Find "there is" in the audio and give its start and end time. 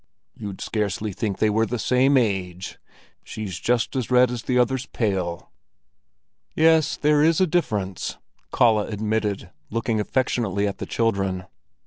6.97-7.39